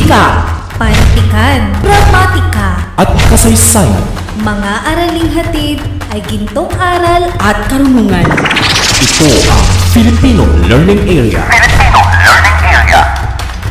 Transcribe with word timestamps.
Wika 0.00 0.48
Panitikan, 0.80 1.76
Gramatika 1.84 2.96
at 2.96 3.12
kasaysayan. 3.28 4.00
mga 4.40 4.72
araling 4.88 5.28
hatid 5.28 5.76
ay 6.08 6.24
gintong 6.24 6.72
aral 6.80 7.28
at 7.36 7.68
karunungan. 7.68 8.24
Ito 8.24 9.28
ang 9.52 9.64
Filipino 9.92 10.48
Learning 10.72 11.04
Area. 11.04 11.44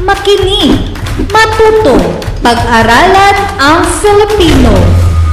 Makinig, 0.05 0.93
matuto, 1.33 1.97
pag-aralan 2.45 3.35
ang 3.57 3.81
Filipino. 3.97 4.77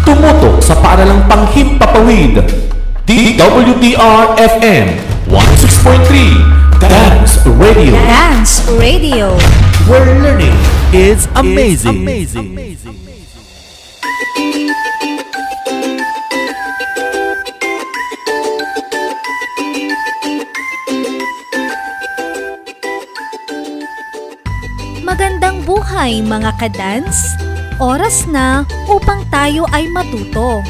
Tumutok 0.01 0.65
sa 0.65 0.81
paaralang 0.81 1.29
panghimpapawid. 1.29 2.41
DWDR-FM 3.05 4.87
106.3 5.29 6.57
Dance 6.81 7.45
Radio. 7.61 7.93
Dance 8.01 8.65
Radio. 8.81 9.37
Where 9.85 10.17
learning 10.25 10.57
is 10.95 11.27
amazing. 11.35 12.07
Magandang 25.03 25.67
buhay 25.67 26.23
mga 26.23 26.55
kadans. 26.59 27.35
Oras 27.83 28.25
na 28.31 28.63
upang 28.87 29.27
tayo 29.29 29.67
ay 29.75 29.91
matuto. 29.91 30.63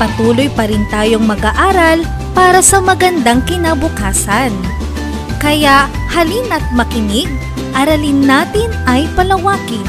Patuloy 0.00 0.48
pa 0.56 0.64
rin 0.64 0.86
tayong 0.88 1.26
mag-aaral 1.26 2.00
para 2.32 2.64
sa 2.64 2.80
magandang 2.80 3.44
kinabukasan. 3.44 4.79
Kaya 5.40 5.88
halina't 6.12 6.68
makinig, 6.76 7.24
aralin 7.72 8.28
natin 8.28 8.68
ay 8.84 9.08
palawakin. 9.16 9.88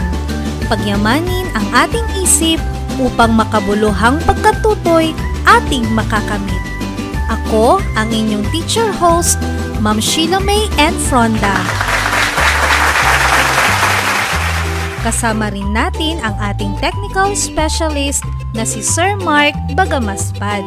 Pagyamanin 0.71 1.52
ang 1.52 1.67
ating 1.75 2.08
isip 2.23 2.55
upang 2.95 3.35
makabuluhang 3.35 4.23
pagkatutoy 4.23 5.11
ating 5.43 5.83
makakamit. 5.91 6.63
Ako 7.27 7.83
ang 7.99 8.09
inyong 8.16 8.47
teacher 8.55 8.88
host, 8.95 9.35
Ma'am 9.83 9.99
Sheila 9.99 10.39
May 10.39 10.71
and 10.80 10.95
Fronda. 11.11 11.59
Kasama 15.03 15.52
rin 15.52 15.76
natin 15.76 16.23
ang 16.23 16.37
ating 16.39 16.80
technical 16.80 17.36
specialist 17.36 18.23
na 18.55 18.64
si 18.64 18.80
Sir 18.80 19.20
Mark 19.20 19.52
Bagamaspad. 19.76 20.64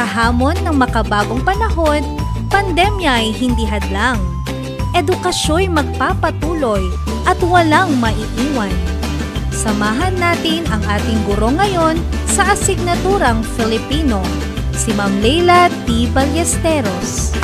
Sa 0.00 0.08
hamon 0.08 0.56
ng 0.64 0.80
makabagong 0.80 1.44
panahon, 1.44 2.00
pandemya 2.48 3.20
ay 3.20 3.36
hindi 3.36 3.68
hadlang. 3.68 4.16
Edukasyo'y 4.96 5.68
magpapatuloy 5.68 6.80
at 7.28 7.36
walang 7.44 8.00
maiiwan. 8.00 8.72
Samahan 9.52 10.16
natin 10.16 10.64
ang 10.72 10.80
ating 10.88 11.20
guro 11.28 11.52
ngayon 11.52 12.00
sa 12.24 12.56
asignaturang 12.56 13.44
Filipino, 13.60 14.24
si 14.72 14.96
Ma'am 14.96 15.20
Leila 15.20 15.68
T. 15.84 16.08
Ballesteros. 16.16 17.36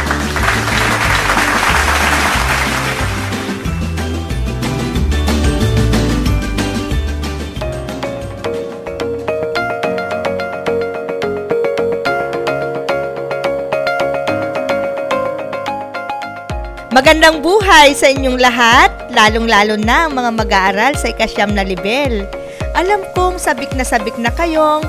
Magandang 17.07 17.39
buhay 17.39 17.95
sa 17.95 18.11
inyong 18.11 18.35
lahat, 18.35 18.91
lalong-lalo 19.15 19.79
na 19.79 20.11
ang 20.11 20.19
mga 20.19 20.31
mag-aaral 20.43 20.93
sa 20.99 21.15
ikasyam 21.15 21.55
na 21.55 21.63
level. 21.63 22.27
Alam 22.75 23.07
kong 23.15 23.39
sabik 23.39 23.71
na 23.79 23.87
sabik 23.87 24.19
na 24.19 24.27
kayong 24.35 24.83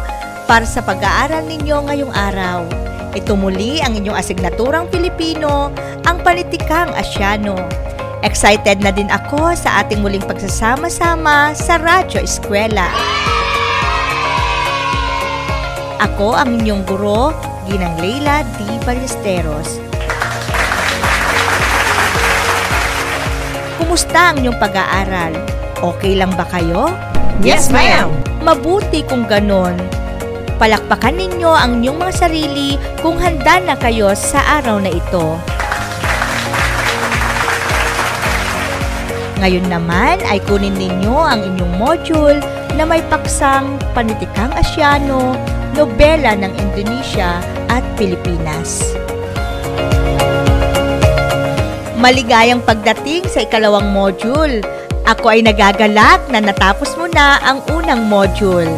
para 0.50 0.66
sa 0.66 0.82
pag-aaral 0.82 1.46
ninyo 1.46 1.78
ngayong 1.86 2.10
araw. 2.10 2.66
Ito 3.14 3.38
muli 3.38 3.86
ang 3.86 4.02
inyong 4.02 4.18
asignaturang 4.18 4.90
Pilipino, 4.90 5.70
ang 6.10 6.18
Politikang 6.26 6.90
Asyano. 6.98 7.54
Excited 8.26 8.82
na 8.82 8.90
din 8.90 9.14
ako 9.14 9.54
sa 9.54 9.86
ating 9.86 10.02
muling 10.02 10.26
pagsasama-sama 10.26 11.54
sa 11.54 11.78
Radyo 11.78 12.18
Eskwela. 12.26 12.90
Ako 16.02 16.34
ang 16.34 16.66
inyong 16.66 16.82
guro, 16.82 17.30
Ginang 17.70 18.02
Leila 18.02 18.42
D. 18.58 18.66
Ballesteros. 18.90 19.87
Kumusta 23.88 24.36
ang 24.36 24.44
inyong 24.44 24.60
pag-aaral? 24.60 25.32
Okay 25.80 26.20
lang 26.20 26.36
ba 26.36 26.44
kayo? 26.52 26.92
Yes, 27.40 27.72
ma'am. 27.72 28.12
Mabuti 28.44 29.00
kung 29.08 29.24
ganon. 29.24 29.80
Palakpakan 30.60 31.16
ninyo 31.16 31.48
ang 31.48 31.80
inyong 31.80 31.96
mga 31.96 32.28
sarili 32.28 32.76
kung 33.00 33.16
handa 33.16 33.64
na 33.64 33.80
kayo 33.80 34.12
sa 34.12 34.60
araw 34.60 34.84
na 34.84 34.92
ito. 34.92 35.40
Ngayon 39.40 39.72
naman 39.72 40.20
ay 40.28 40.44
kunin 40.44 40.76
ninyo 40.76 41.16
ang 41.24 41.48
inyong 41.48 41.80
module 41.80 42.44
na 42.76 42.84
may 42.84 43.00
paksang 43.08 43.80
Panitikang 43.96 44.52
Asyano, 44.52 45.32
Nobela 45.80 46.36
ng 46.36 46.52
Indonesia 46.60 47.40
at 47.72 47.88
Pilipinas. 47.96 49.00
Maligayang 51.98 52.62
pagdating 52.62 53.26
sa 53.26 53.42
ikalawang 53.42 53.90
module. 53.90 54.62
Ako 55.10 55.34
ay 55.34 55.42
nagagalak 55.42 56.22
na 56.30 56.38
natapos 56.38 56.94
mo 56.94 57.10
na 57.10 57.42
ang 57.42 57.66
unang 57.74 58.06
module. 58.06 58.70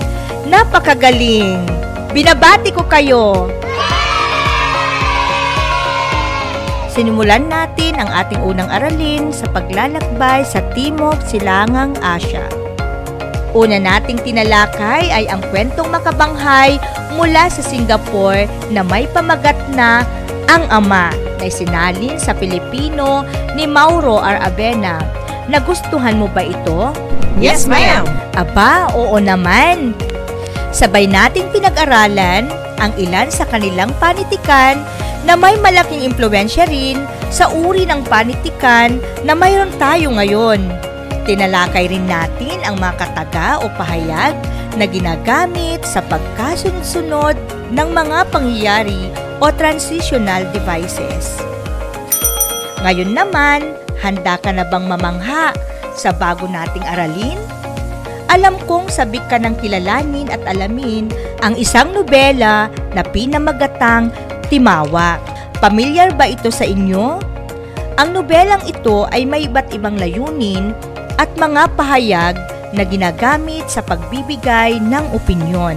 Napakagaling! 0.47 1.59
Binabati 2.15 2.71
ko 2.71 2.87
kayo! 2.87 3.51
Sinimulan 6.87 7.51
natin 7.51 7.99
ang 7.99 8.07
ating 8.07 8.39
unang 8.39 8.71
aralin 8.71 9.35
sa 9.35 9.51
paglalakbay 9.51 10.47
sa 10.47 10.63
Timog 10.71 11.19
Silangang 11.27 11.99
Asya. 11.99 12.47
Una 13.51 13.81
nating 13.81 14.21
tinalakay 14.23 15.11
ay 15.11 15.25
ang 15.27 15.43
kwentong 15.51 15.91
makabanghay 15.91 16.79
mula 17.17 17.51
sa 17.51 17.59
Singapore 17.65 18.45
na 18.69 18.85
may 18.85 19.09
pamagat 19.11 19.57
na 19.73 20.07
ang 20.49 20.65
ama 20.73 21.13
na 21.37 21.43
isinalin 21.45 22.17
sa 22.17 22.33
Pilipino 22.33 23.21
ni 23.53 23.69
Mauro 23.69 24.17
R. 24.17 24.41
Avena. 24.41 24.97
Nagustuhan 25.45 26.17
mo 26.17 26.25
ba 26.25 26.41
ito? 26.41 26.89
Yes, 27.37 27.69
ma'am. 27.69 28.09
Aba, 28.33 28.89
oo 28.97 29.15
naman. 29.21 29.93
Sabay 30.73 31.05
nating 31.05 31.53
pinag-aralan 31.53 32.49
ang 32.81 32.91
ilan 32.97 33.29
sa 33.29 33.45
kanilang 33.45 33.93
panitikan 34.01 34.81
na 35.25 35.37
may 35.37 35.53
malaking 35.61 36.01
impluensya 36.09 36.65
rin 36.65 36.97
sa 37.29 37.49
uri 37.49 37.85
ng 37.85 38.01
panitikan 38.09 38.97
na 39.21 39.37
mayroon 39.37 39.69
tayo 39.77 40.09
ngayon. 40.17 40.61
Tinalakay 41.29 41.93
rin 41.93 42.09
natin 42.09 42.57
ang 42.65 42.81
mga 42.81 43.05
kataga 43.05 43.61
o 43.61 43.69
pahayag 43.77 44.33
na 44.77 44.85
ginagamit 44.89 45.85
sa 45.85 46.01
pagkasunod-sunod 46.09 47.37
ng 47.69 47.89
mga 47.93 48.17
pangyayari 48.33 49.28
o 49.39 49.47
transitional 49.55 50.43
devices. 50.51 51.39
Ngayon 52.83 53.11
naman, 53.11 53.75
handa 53.99 54.39
ka 54.39 54.55
na 54.55 54.63
bang 54.67 54.87
mamangha 54.87 55.51
sa 55.95 56.15
bago 56.15 56.47
nating 56.47 56.83
aralin? 56.87 57.39
Alam 58.29 58.55
kong 58.69 58.93
sabik 58.93 59.25
ka 59.27 59.41
ng 59.41 59.57
kilalanin 59.57 60.29
at 60.29 60.39
alamin 60.45 61.09
ang 61.41 61.57
isang 61.57 61.91
nobela 61.91 62.69
na 62.93 63.01
pinamagatang 63.01 64.13
Timawa. 64.47 65.17
Pamilyar 65.61 66.13
ba 66.17 66.29
ito 66.29 66.49
sa 66.49 66.65
inyo? 66.65 67.19
Ang 67.99 68.09
nobelang 68.15 68.63
ito 68.63 69.05
ay 69.11 69.27
may 69.27 69.45
iba't 69.49 69.75
ibang 69.75 69.99
layunin 69.99 70.71
at 71.19 71.27
mga 71.35 71.67
pahayag 71.75 72.39
na 72.71 72.85
ginagamit 72.85 73.67
sa 73.67 73.83
pagbibigay 73.83 74.79
ng 74.79 75.05
opinyon. 75.11 75.75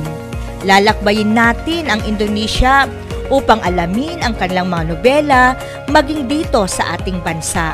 Lalakbayin 0.62 1.35
natin 1.35 1.91
ang 1.91 2.00
Indonesia 2.06 2.87
upang 3.32 3.64
alamin 3.64 4.20
ang 4.20 4.37
kanilang 4.37 4.69
mga 4.69 4.84
nobela 4.93 5.44
maging 5.88 6.29
dito 6.29 6.69
sa 6.69 7.00
ating 7.00 7.17
bansa. 7.25 7.73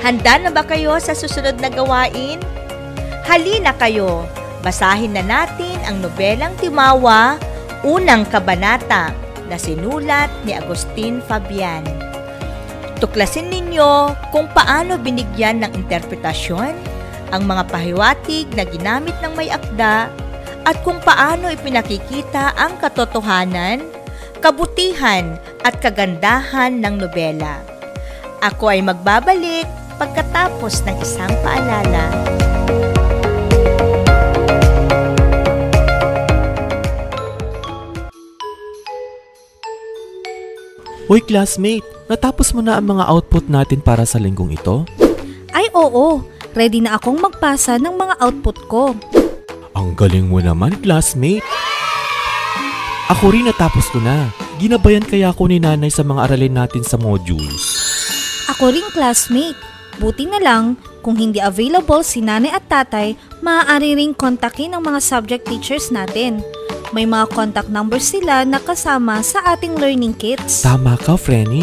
Handa 0.00 0.40
na 0.40 0.48
ba 0.48 0.64
kayo 0.64 0.96
sa 0.96 1.12
susunod 1.12 1.60
na 1.60 1.68
gawain? 1.68 2.40
Halina 3.28 3.76
kayo, 3.76 4.24
basahin 4.64 5.12
na 5.12 5.20
natin 5.20 5.76
ang 5.84 6.00
nobelang 6.00 6.56
Timawa, 6.56 7.36
unang 7.84 8.24
kabanata 8.32 9.12
na 9.52 9.60
sinulat 9.60 10.32
ni 10.48 10.56
Agustin 10.56 11.20
Fabian. 11.28 11.84
Tuklasin 12.98 13.52
ninyo 13.52 14.16
kung 14.32 14.48
paano 14.56 14.96
binigyan 14.96 15.60
ng 15.60 15.76
interpretasyon 15.76 16.72
ang 17.28 17.42
mga 17.44 17.68
pahiwatig 17.68 18.48
na 18.56 18.64
ginamit 18.64 19.14
ng 19.20 19.32
may 19.36 19.52
akda 19.52 20.08
at 20.68 20.76
kung 20.84 21.00
paano 21.00 21.48
ipinakikita 21.48 22.52
ang 22.52 22.76
katotohanan, 22.76 23.80
kabutihan 24.44 25.40
at 25.64 25.80
kagandahan 25.80 26.76
ng 26.84 27.00
nobela. 27.00 27.64
Ako 28.44 28.76
ay 28.76 28.84
magbabalik 28.84 29.64
pagkatapos 29.96 30.84
ng 30.84 30.96
isang 31.00 31.32
paalala. 31.40 32.12
Hoy 41.08 41.24
classmate, 41.24 41.88
natapos 42.12 42.52
mo 42.52 42.60
na 42.60 42.76
ang 42.76 42.92
mga 42.92 43.08
output 43.08 43.48
natin 43.48 43.80
para 43.80 44.04
sa 44.04 44.20
linggong 44.20 44.52
ito? 44.52 44.84
Ay 45.56 45.72
oo, 45.72 46.20
ready 46.52 46.84
na 46.84 47.00
akong 47.00 47.16
magpasa 47.16 47.80
ng 47.80 47.96
mga 47.96 48.14
output 48.20 48.58
ko. 48.68 48.92
Ang 49.78 49.94
galing 49.94 50.26
mo 50.26 50.42
naman, 50.42 50.74
classmate. 50.82 51.46
Ako 53.14 53.30
rin 53.30 53.46
natapos 53.46 53.86
ko 53.94 54.02
na. 54.02 54.26
Ginabayan 54.58 55.06
kaya 55.06 55.30
ako 55.30 55.46
ni 55.46 55.62
nanay 55.62 55.86
sa 55.86 56.02
mga 56.02 56.26
aralin 56.26 56.58
natin 56.58 56.82
sa 56.82 56.98
modules. 56.98 57.78
Ako 58.50 58.74
ring 58.74 58.90
classmate. 58.90 59.54
Buti 60.02 60.26
na 60.26 60.42
lang, 60.42 60.74
kung 60.98 61.14
hindi 61.14 61.38
available 61.38 62.02
si 62.02 62.18
nanay 62.18 62.50
at 62.50 62.66
tatay, 62.66 63.14
maaari 63.38 63.94
ring 63.94 64.18
kontakin 64.18 64.74
ang 64.74 64.82
mga 64.82 64.98
subject 64.98 65.46
teachers 65.46 65.94
natin. 65.94 66.42
May 66.90 67.06
mga 67.06 67.30
contact 67.30 67.70
numbers 67.70 68.10
sila 68.10 68.42
na 68.42 68.58
kasama 68.58 69.22
sa 69.22 69.46
ating 69.54 69.78
learning 69.78 70.16
kits. 70.18 70.66
Tama 70.66 70.98
ka, 70.98 71.14
Frenny. 71.14 71.62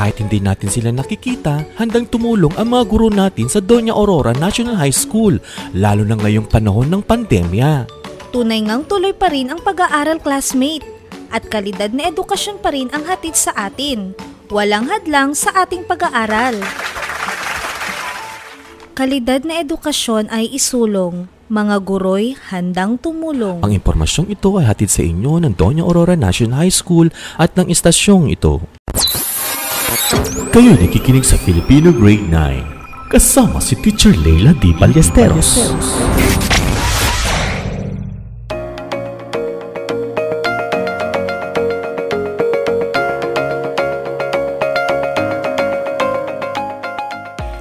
Kahit 0.00 0.16
hindi 0.16 0.40
natin 0.40 0.72
sila 0.72 0.88
nakikita, 0.96 1.76
handang 1.76 2.08
tumulong 2.08 2.56
ang 2.56 2.72
mga 2.72 2.88
guro 2.88 3.12
natin 3.12 3.52
sa 3.52 3.60
Doña 3.60 3.92
Aurora 3.92 4.32
National 4.32 4.80
High 4.80 4.96
School, 4.96 5.36
lalo 5.76 6.08
na 6.08 6.16
ngayong 6.16 6.48
panahon 6.48 6.88
ng 6.88 7.04
pandemya. 7.04 7.84
Tunay 8.32 8.64
ngang 8.64 8.88
tuloy 8.88 9.12
pa 9.12 9.28
rin 9.28 9.52
ang 9.52 9.60
pag-aaral 9.60 10.16
classmate 10.24 10.88
at 11.28 11.44
kalidad 11.52 11.92
na 11.92 12.08
edukasyon 12.08 12.64
pa 12.64 12.72
rin 12.72 12.88
ang 12.96 13.04
hatid 13.04 13.36
sa 13.36 13.52
atin. 13.52 14.16
Walang 14.48 14.88
hadlang 14.88 15.36
sa 15.36 15.52
ating 15.68 15.84
pag-aaral. 15.84 16.56
Kalidad 18.96 19.44
na 19.44 19.60
edukasyon 19.60 20.32
ay 20.32 20.48
isulong. 20.48 21.28
Mga 21.52 21.76
guro'y 21.84 22.40
handang 22.48 22.96
tumulong. 22.96 23.60
Ang 23.60 23.76
impormasyong 23.76 24.32
ito 24.32 24.48
ay 24.56 24.64
hatid 24.64 24.88
sa 24.88 25.04
inyo 25.04 25.44
ng 25.44 25.52
Doña 25.60 25.84
Aurora 25.84 26.16
National 26.16 26.64
High 26.64 26.72
School 26.72 27.12
at 27.36 27.52
ng 27.52 27.68
istasyong 27.68 28.32
ito. 28.32 28.64
Kayo 30.50 30.74
nakikinig 30.74 31.22
sa 31.22 31.38
Filipino 31.38 31.94
Grade 31.94 32.26
9 32.26 33.14
kasama 33.14 33.62
si 33.62 33.78
Teacher 33.78 34.10
Leila 34.10 34.50
D. 34.58 34.74
Ballesteros. 34.74 35.70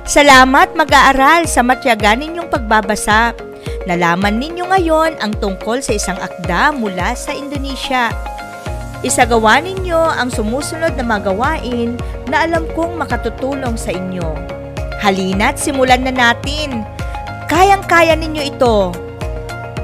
Salamat 0.10 0.74
mag-aaral 0.74 1.46
sa 1.46 1.62
matyaga 1.62 2.18
ninyong 2.18 2.50
pagbabasa. 2.50 3.38
Nalaman 3.86 4.42
ninyo 4.42 4.66
ngayon 4.74 5.22
ang 5.22 5.38
tungkol 5.38 5.86
sa 5.86 5.94
isang 5.94 6.18
akda 6.18 6.74
mula 6.74 7.14
sa 7.14 7.30
Indonesia. 7.30 8.10
Isagawa 9.00 9.64
ninyo 9.64 9.96
ang 9.96 10.28
sumusunod 10.28 10.92
na 11.00 11.06
mga 11.08 11.32
gawain 11.32 11.96
na 12.30 12.46
alam 12.46 12.70
kong 12.78 13.02
makatutulong 13.02 13.74
sa 13.74 13.90
inyo. 13.90 14.38
Halina't 15.02 15.58
simulan 15.58 16.06
na 16.06 16.14
natin. 16.14 16.86
Kayang-kaya 17.50 18.14
ninyo 18.14 18.44
ito. 18.46 18.94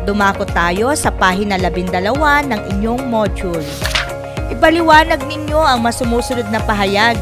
Dumako 0.05 0.45
tayo 0.45 0.93
sa 0.93 1.09
pahina 1.09 1.57
12 1.57 1.89
ng 2.53 2.61
inyong 2.77 3.09
module. 3.09 3.65
Ipaliwanag 4.53 5.25
ninyo 5.25 5.57
ang 5.57 5.81
masumusunod 5.81 6.45
na 6.53 6.61
pahayag. 6.61 7.17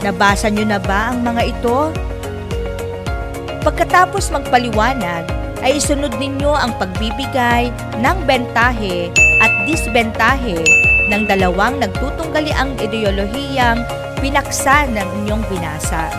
Nabasa 0.00 0.48
nyo 0.48 0.64
na 0.64 0.80
ba 0.80 1.12
ang 1.12 1.20
mga 1.20 1.42
ito? 1.52 1.92
Pagkatapos 3.60 4.32
magpaliwanag, 4.32 5.28
ay 5.60 5.76
isunod 5.76 6.14
ninyo 6.16 6.54
ang 6.54 6.72
pagbibigay 6.78 7.68
ng 7.98 8.16
bentahe 8.24 9.10
at 9.42 9.52
disbentahe 9.66 10.56
ng 11.10 11.22
dalawang 11.26 11.82
nagtutunggaliang 11.82 12.78
ideolohiyang 12.78 13.82
pinaksa 14.20 14.86
ng 14.90 15.08
inyong 15.24 15.44
binasa. 15.50 16.10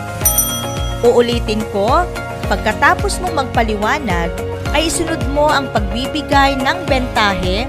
Uulitin 1.00 1.64
ko, 1.72 2.04
pagkatapos 2.52 3.20
mong 3.24 3.46
magpaliwanag, 3.46 4.28
ay 4.76 4.86
isunod 4.86 5.20
mo 5.32 5.48
ang 5.48 5.66
pagbibigay 5.72 6.54
ng 6.60 6.78
bentahe 6.86 7.66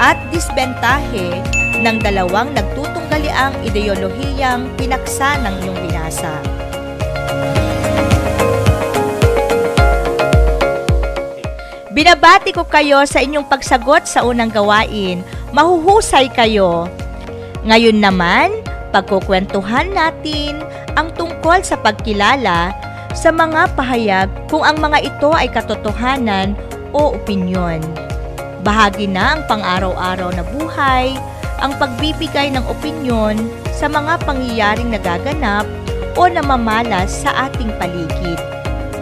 at 0.00 0.16
disbentahe 0.32 1.44
ng 1.80 1.96
dalawang 2.00 2.50
nagtutunggaliang 2.56 3.52
ideolohiyang 3.64 4.68
pinaksa 4.76 5.36
ng 5.44 5.54
inyong 5.64 5.78
binasa. 5.88 6.34
Binabati 11.90 12.54
ko 12.56 12.64
kayo 12.64 13.04
sa 13.04 13.20
inyong 13.20 13.44
pagsagot 13.44 14.08
sa 14.08 14.24
unang 14.24 14.48
gawain. 14.48 15.20
Mahuhusay 15.52 16.32
kayo. 16.32 16.88
Ngayon 17.66 18.00
naman, 18.00 18.59
pagkukwentuhan 18.90 19.94
natin 19.94 20.62
ang 20.98 21.14
tungkol 21.14 21.62
sa 21.62 21.78
pagkilala 21.78 22.74
sa 23.14 23.30
mga 23.34 23.74
pahayag 23.74 24.28
kung 24.50 24.62
ang 24.62 24.78
mga 24.78 25.02
ito 25.06 25.30
ay 25.34 25.50
katotohanan 25.50 26.54
o 26.94 27.14
opinyon. 27.18 27.82
Bahagi 28.62 29.08
na 29.10 29.38
ang 29.38 29.42
pang-araw-araw 29.48 30.30
na 30.36 30.44
buhay, 30.54 31.16
ang 31.64 31.72
pagbibigay 31.78 32.52
ng 32.52 32.64
opinyon 32.68 33.38
sa 33.72 33.88
mga 33.88 34.20
pangyayaring 34.26 34.92
nagaganap 34.92 35.64
o 36.18 36.28
namamalas 36.28 37.08
sa 37.24 37.48
ating 37.48 37.72
paligid. 37.80 38.38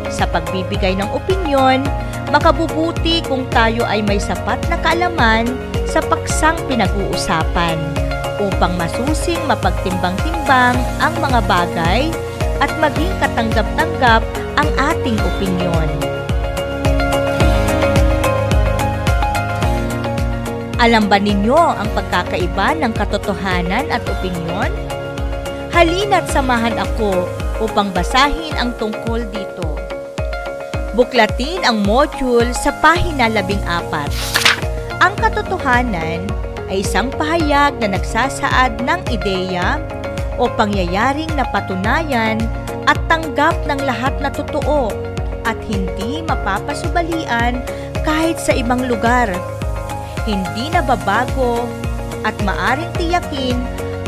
Sa 0.09 0.25
pagbibigay 0.25 0.97
ng 0.97 1.09
opinyon, 1.13 1.85
makabubuti 2.33 3.21
kung 3.27 3.45
tayo 3.53 3.85
ay 3.85 4.01
may 4.05 4.21
sapat 4.21 4.61
na 4.73 4.77
kaalaman 4.81 5.49
sa 5.89 6.01
paksang 6.05 6.57
pinag-uusapan 6.69 8.08
upang 8.39 8.79
masusing 8.79 9.39
mapagtimbang-timbang 9.51 10.79
ang 11.03 11.15
mga 11.19 11.41
bagay 11.47 12.03
at 12.59 12.71
maging 12.83 13.11
katanggap-tanggap 13.23 14.23
ang 14.59 14.69
ating 14.79 15.19
opinyon. 15.19 15.91
Alam 20.79 21.11
ba 21.11 21.19
ninyo 21.19 21.59
ang 21.59 21.91
pagkakaiba 21.91 22.79
ng 22.79 22.95
katotohanan 22.95 23.91
at 23.91 24.03
opinyon? 24.07 24.71
Halina't 25.75 26.31
samahan 26.31 26.79
ako 26.79 27.27
upang 27.59 27.91
basahin 27.91 28.55
ang 28.55 28.71
tungkol 28.79 29.27
dito. 29.35 29.75
Buklatin 30.95 31.67
ang 31.67 31.83
module 31.83 32.51
sa 32.55 32.71
pahina 32.79 33.27
14. 33.27 35.03
Ang 35.03 35.15
katotohanan 35.19 36.27
ay 36.69 36.85
isang 36.85 37.09
pahayag 37.09 37.81
na 37.81 37.97
nagsasaad 37.97 38.85
ng 38.85 39.01
ideya 39.09 39.81
o 40.37 40.47
pangyayaring 40.47 41.29
napatunayan 41.35 42.39
at 42.87 42.97
tanggap 43.11 43.57
ng 43.69 43.81
lahat 43.85 44.15
na 44.21 44.31
totoo 44.33 44.93
at 45.49 45.57
hindi 45.65 46.21
mapapasubalian 46.25 47.61
kahit 48.05 48.37
sa 48.37 48.53
ibang 48.53 48.85
lugar. 48.85 49.33
Hindi 50.29 50.69
nababago 50.73 51.65
at 52.23 52.37
maaring 52.45 52.93
tiyakin 53.01 53.57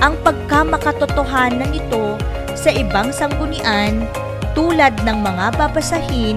ang 0.04 0.16
pagkamakatotohanan 0.20 1.72
nito 1.72 2.16
sa 2.56 2.68
ibang 2.72 3.08
sanggunian 3.12 4.04
tulad 4.52 4.92
ng 5.04 5.18
mga 5.20 5.56
babasahin 5.56 6.36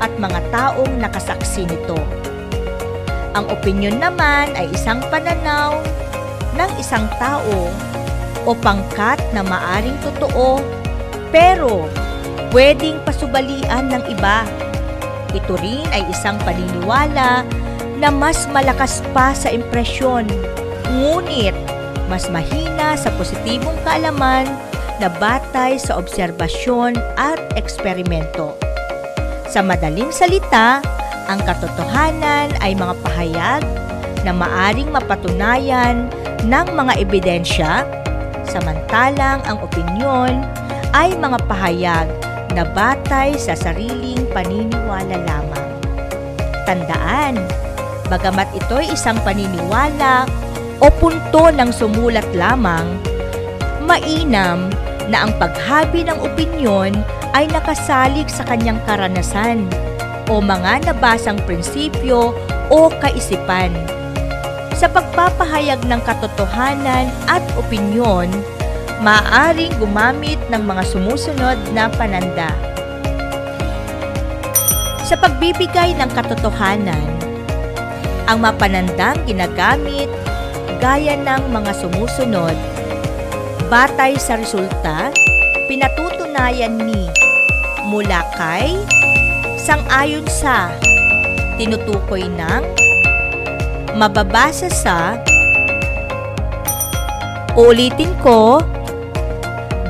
at 0.00 0.10
mga 0.18 0.40
taong 0.50 0.98
nakasaksi 0.98 1.68
nito. 1.68 2.19
Ang 3.38 3.46
opinyon 3.46 4.02
naman 4.02 4.50
ay 4.58 4.66
isang 4.74 4.98
pananaw 5.06 5.78
ng 6.58 6.70
isang 6.82 7.06
tao 7.22 7.70
o 8.42 8.50
pangkat 8.58 9.22
na 9.30 9.46
maaring 9.46 9.94
totoo 10.02 10.58
pero 11.30 11.86
pwedeng 12.50 12.98
pasubalian 13.06 13.86
ng 13.94 14.02
iba. 14.10 14.42
Ito 15.30 15.54
rin 15.62 15.86
ay 15.94 16.10
isang 16.10 16.34
paniniwala 16.42 17.46
na 18.02 18.08
mas 18.10 18.50
malakas 18.50 18.98
pa 19.14 19.30
sa 19.30 19.52
impresyon, 19.52 20.26
ngunit 20.90 21.54
mas 22.10 22.26
mahina 22.26 22.98
sa 22.98 23.14
positibong 23.14 23.78
kaalaman 23.86 24.50
na 24.98 25.06
batay 25.22 25.78
sa 25.78 25.94
obserbasyon 26.02 26.98
at 27.14 27.38
eksperimento. 27.54 28.58
Sa 29.46 29.62
madaling 29.62 30.10
salita, 30.10 30.82
ang 31.30 31.38
katotohanan 31.46 32.50
ay 32.58 32.74
mga 32.74 32.94
pahayag 33.06 33.62
na 34.26 34.34
maaring 34.34 34.90
mapatunayan 34.90 36.10
ng 36.42 36.66
mga 36.74 36.92
ebidensya, 36.98 37.86
samantalang 38.42 39.38
ang 39.46 39.62
opinyon 39.62 40.42
ay 40.90 41.14
mga 41.14 41.38
pahayag 41.46 42.10
na 42.50 42.66
batay 42.66 43.38
sa 43.38 43.54
sariling 43.54 44.26
paniniwala 44.34 45.22
lamang. 45.22 45.68
Tandaan, 46.66 47.38
bagamat 48.10 48.50
ito'y 48.58 48.90
isang 48.90 49.16
paniniwala 49.22 50.26
o 50.82 50.90
punto 50.98 51.46
ng 51.54 51.70
sumulat 51.70 52.26
lamang, 52.34 52.90
mainam 53.86 54.66
na 55.06 55.30
ang 55.30 55.32
paghabi 55.38 56.02
ng 56.02 56.18
opinyon 56.26 56.90
ay 57.38 57.46
nakasalig 57.54 58.26
sa 58.26 58.42
kanyang 58.42 58.82
karanasan 58.82 59.70
o 60.30 60.38
mga 60.38 60.86
nabasang 60.86 61.42
prinsipyo 61.42 62.30
o 62.70 62.78
kaisipan. 63.02 63.74
Sa 64.78 64.86
pagpapahayag 64.86 65.82
ng 65.84 66.00
katotohanan 66.06 67.10
at 67.26 67.42
opinyon, 67.58 68.30
maaaring 69.02 69.74
gumamit 69.82 70.38
ng 70.48 70.62
mga 70.62 70.86
sumusunod 70.86 71.58
na 71.74 71.90
pananda. 71.90 72.54
Sa 75.04 75.18
pagbibigay 75.18 75.98
ng 75.98 76.10
katotohanan, 76.14 77.10
ang 78.30 78.38
mapanandang 78.38 79.18
ginagamit 79.26 80.06
gaya 80.78 81.18
ng 81.18 81.50
mga 81.50 81.74
sumusunod, 81.74 82.54
batay 83.66 84.14
sa 84.16 84.38
resulta, 84.38 85.10
pinatutunayan 85.66 86.78
ni 86.78 87.10
mula 87.90 88.22
kay, 88.38 88.78
sangayon 89.70 90.26
sa, 90.26 90.74
tinutukoy 91.54 92.26
ng, 92.26 92.62
mababasa 93.94 94.66
sa, 94.66 95.14
uulitin 97.54 98.10
ko, 98.18 98.58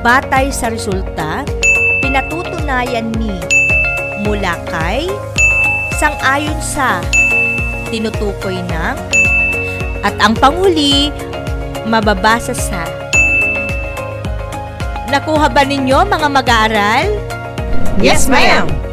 batay 0.05 0.53
sa 0.53 0.69
resulta, 0.69 1.49
pinatutunayan 2.05 3.09
ni, 3.17 3.33
mula 4.21 4.61
kay, 4.69 5.09
sangayon 5.97 6.61
sa, 6.61 7.01
tinutukoy 7.89 8.61
ng, 8.61 8.97
at 10.05 10.13
ang 10.21 10.37
panghuli, 10.37 11.09
mababasa 11.89 12.53
sa. 12.53 12.85
Nakuha 15.09 15.49
ba 15.49 15.65
ninyo 15.65 16.05
mga 16.05 16.29
mag-aaral? 16.29 17.09
Yes, 17.97 18.29
ma'am. 18.29 18.90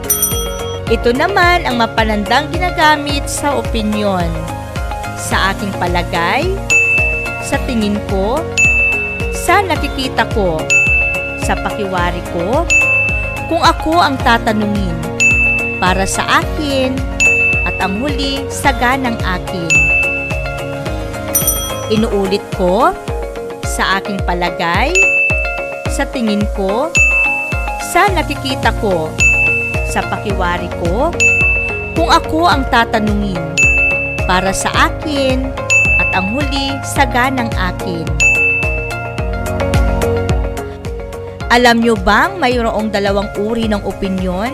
Ito 0.88 1.12
naman 1.12 1.68
ang 1.68 1.84
mapanandang 1.84 2.48
ginagamit 2.48 3.28
sa 3.28 3.60
opinyon. 3.60 4.32
Sa 5.20 5.52
aking 5.52 5.76
palagay, 5.76 6.48
sa 7.44 7.60
tingin 7.68 8.00
ko, 8.08 8.40
sa 9.36 9.60
nakikita 9.60 10.24
ko, 10.32 10.64
sa 11.44 11.60
pakiwari 11.60 12.24
ko, 12.32 12.64
kung 13.52 13.60
ako 13.60 14.00
ang 14.00 14.16
tatanungin, 14.24 14.96
para 15.84 16.08
sa 16.08 16.24
akin, 16.40 16.96
at 17.68 17.76
ang 17.84 18.00
huli, 18.00 18.48
sa 18.48 18.72
ganang 18.72 19.20
akin. 19.28 19.68
Inuulit 21.92 22.44
ko, 22.56 22.96
sa 23.68 24.00
aking 24.00 24.24
palagay, 24.24 24.96
sa 25.92 26.08
tingin 26.08 26.48
ko, 26.56 26.88
sa 27.92 28.08
nakikita 28.08 28.72
ko, 28.80 29.12
sa 29.88 30.04
pakiwari 30.06 30.68
ko, 30.84 31.10
kung 31.96 32.10
ako 32.12 32.46
ang 32.46 32.68
tatanungin, 32.68 33.42
para 34.28 34.52
sa 34.52 34.70
akin, 34.92 35.48
at 35.98 36.10
ang 36.14 36.36
huli, 36.36 36.76
sa 36.84 37.08
ganang 37.08 37.50
akin. 37.56 38.06
Alam 41.48 41.80
nyo 41.80 41.96
bang 41.96 42.38
mayroong 42.38 42.92
dalawang 42.92 43.32
uri 43.40 43.72
ng 43.72 43.82
opinyon? 43.88 44.52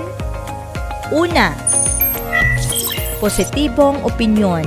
Una, 1.09 1.51
positibong 3.17 3.99
opinyon. 4.05 4.63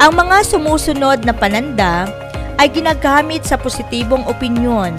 Ang 0.00 0.12
mga 0.16 0.44
sumusunod 0.44 1.22
na 1.22 1.32
pananda 1.32 2.08
ay 2.60 2.68
ginagamit 2.68 3.46
sa 3.46 3.56
positibong 3.56 4.26
opinyon 4.28 4.92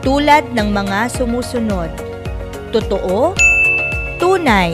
tulad 0.00 0.48
ng 0.54 0.68
mga 0.70 1.12
sumusunod. 1.12 1.92
Totoo? 2.72 3.45
Tunay? 4.16 4.72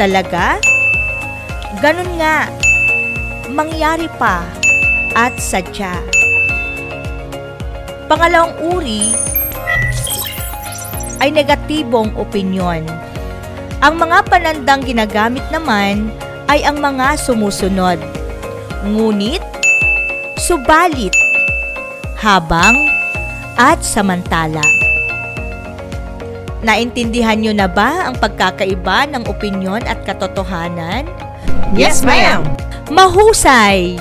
Talaga? 0.00 0.56
Ganun 1.84 2.16
nga. 2.16 2.48
Mangyari 3.52 4.08
pa 4.16 4.46
at 5.12 5.36
sadya. 5.36 5.92
Pangalawang 8.08 8.54
uri 8.74 9.12
ay 11.20 11.30
negatibong 11.30 12.10
opinyon. 12.16 12.82
Ang 13.80 13.94
mga 13.96 14.18
panandang 14.28 14.82
ginagamit 14.84 15.44
naman 15.52 16.08
ay 16.48 16.64
ang 16.64 16.80
mga 16.80 17.20
sumusunod. 17.20 18.00
Ngunit, 18.82 19.44
subalit, 20.40 21.12
habang, 22.16 22.74
at 23.60 23.84
samantala. 23.84 24.64
Naintindihan 26.60 27.40
nyo 27.40 27.52
na 27.56 27.64
ba 27.64 28.04
ang 28.04 28.20
pagkakaiba 28.20 29.08
ng 29.08 29.24
opinyon 29.32 29.80
at 29.88 30.04
katotohanan? 30.04 31.08
Yes, 31.72 32.04
ma'am. 32.04 32.44
Mahusay! 32.92 33.96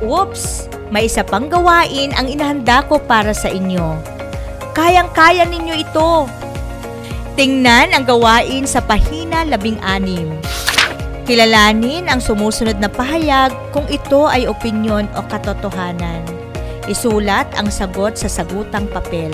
Oops! 0.00 0.70
May 0.88 1.04
isa 1.04 1.20
pang 1.20 1.52
gawain 1.52 2.16
ang 2.16 2.32
inahanda 2.32 2.80
ko 2.88 2.96
para 2.96 3.36
sa 3.36 3.52
inyo. 3.52 4.00
Kayang-kaya 4.72 5.44
ninyo 5.44 5.74
ito. 5.76 6.24
Tingnan 7.36 7.92
ang 7.92 8.08
gawain 8.08 8.64
sa 8.64 8.80
pahina 8.80 9.44
labing 9.44 9.76
anim. 9.84 10.32
Kilalanin 11.28 12.08
ang 12.08 12.24
sumusunod 12.24 12.80
na 12.80 12.88
pahayag 12.88 13.52
kung 13.68 13.84
ito 13.92 14.24
ay 14.24 14.48
opinyon 14.48 15.04
o 15.12 15.20
katotohanan. 15.28 16.24
Isulat 16.88 17.52
ang 17.60 17.68
sagot 17.68 18.16
sa 18.16 18.32
sagutang 18.32 18.88
papel. 18.88 19.28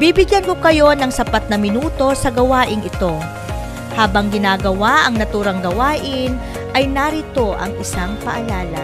Bibigyan 0.00 0.48
ko 0.48 0.56
kayo 0.56 0.88
ng 0.96 1.12
sapat 1.12 1.52
na 1.52 1.60
minuto 1.60 2.16
sa 2.16 2.32
gawaing 2.32 2.80
ito. 2.80 3.20
Habang 4.00 4.32
ginagawa 4.32 5.04
ang 5.04 5.20
naturang 5.20 5.60
gawain, 5.60 6.40
ay 6.72 6.88
narito 6.88 7.52
ang 7.52 7.76
isang 7.76 8.16
paalala. 8.24 8.80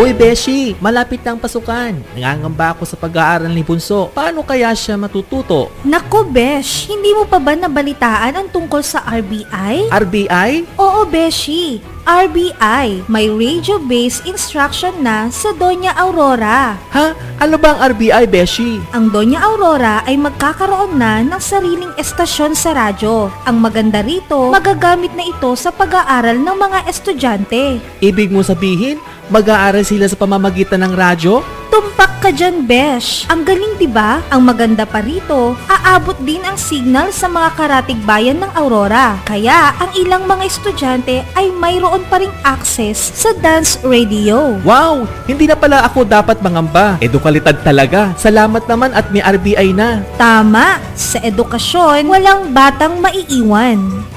Uy, 0.00 0.16
Beshi, 0.16 0.72
malapit 0.80 1.20
na 1.20 1.36
ang 1.36 1.40
pasukan. 1.44 1.92
Nangangamba 2.16 2.72
ako 2.72 2.88
sa 2.88 2.96
pag-aaral 2.96 3.52
ni 3.52 3.60
Bunso. 3.60 4.08
Paano 4.16 4.48
kaya 4.48 4.72
siya 4.72 4.96
matututo? 4.96 5.68
Nako, 5.84 6.24
Besh, 6.24 6.88
hindi 6.88 7.12
mo 7.12 7.28
pa 7.28 7.36
ba 7.36 7.52
nabalitaan 7.52 8.32
ang 8.32 8.48
tungkol 8.48 8.80
sa 8.80 9.04
RBI? 9.04 9.92
RBI? 9.92 10.80
Oo, 10.80 11.04
Beshi. 11.04 11.95
RBI, 12.06 13.10
may 13.10 13.26
radio-based 13.26 14.30
instruction 14.30 14.94
na 15.02 15.26
sa 15.26 15.50
Doña 15.50 15.90
Aurora. 15.98 16.78
Ha? 16.94 17.18
Ano 17.42 17.58
ba 17.58 17.74
ang 17.74 17.90
RBI, 17.90 18.30
Beshi? 18.30 18.78
Ang 18.94 19.10
Doña 19.10 19.42
Aurora 19.42 20.06
ay 20.06 20.14
magkakaroon 20.14 20.94
na 20.94 21.26
ng 21.26 21.42
sariling 21.42 21.90
estasyon 21.98 22.54
sa 22.54 22.78
radyo. 22.78 23.26
Ang 23.42 23.58
maganda 23.58 24.06
rito, 24.06 24.54
magagamit 24.54 25.18
na 25.18 25.26
ito 25.26 25.50
sa 25.58 25.74
pag-aaral 25.74 26.38
ng 26.38 26.54
mga 26.54 26.78
estudyante. 26.86 27.82
Ibig 27.98 28.30
mo 28.30 28.46
sabihin, 28.46 29.02
mag-aaral 29.26 29.82
sila 29.82 30.06
sa 30.06 30.14
pamamagitan 30.14 30.86
ng 30.86 30.94
radyo? 30.94 31.42
Tumpak 31.76 32.24
ka 32.24 32.32
dyan, 32.32 32.64
Besh. 32.64 33.28
Ang 33.28 33.44
galing, 33.44 33.76
di 33.76 33.84
ba? 33.84 34.24
Ang 34.32 34.48
maganda 34.48 34.88
pa 34.88 35.04
rito, 35.04 35.52
aabot 35.68 36.16
din 36.24 36.40
ang 36.40 36.56
signal 36.56 37.12
sa 37.12 37.28
mga 37.28 37.52
karatig 37.52 38.00
bayan 38.00 38.40
ng 38.40 38.48
Aurora. 38.56 39.20
Kaya, 39.28 39.76
ang 39.76 39.92
ilang 39.92 40.24
mga 40.24 40.48
estudyante 40.48 41.20
ay 41.36 41.52
mayroon 41.52 42.00
pa 42.08 42.24
ring 42.24 42.32
access 42.48 42.96
sa 42.96 43.28
dance 43.44 43.76
radio. 43.84 44.56
Wow! 44.64 45.04
Hindi 45.28 45.52
na 45.52 45.52
pala 45.52 45.84
ako 45.84 46.08
dapat 46.08 46.40
mangamba. 46.40 46.96
Edukalidad 47.04 47.60
talaga. 47.60 48.16
Salamat 48.16 48.64
naman 48.64 48.96
at 48.96 49.12
may 49.12 49.20
RBI 49.20 49.76
na. 49.76 50.00
Tama, 50.16 50.80
sa 50.96 51.20
edukasyon, 51.20 52.08
walang 52.08 52.56
batang 52.56 53.04
maiiwan. 53.04 54.15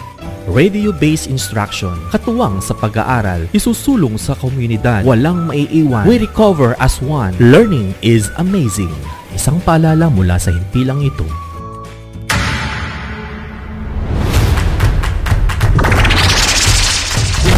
Radio-based 0.49 1.29
instruction, 1.29 1.93
katuwang 2.09 2.57
sa 2.59 2.73
pag-aaral, 2.73 3.45
isusulong 3.53 4.17
sa 4.17 4.33
komunidad, 4.33 5.05
walang 5.05 5.45
maiiwan. 5.45 6.09
We 6.09 6.17
recover 6.17 6.73
as 6.81 6.97
one. 6.99 7.37
Learning 7.37 7.93
is 8.01 8.33
amazing. 8.41 8.91
Isang 9.31 9.61
paalala 9.61 10.09
mula 10.09 10.41
sa 10.41 10.49
himpilang 10.49 11.05
ito. 11.05 11.25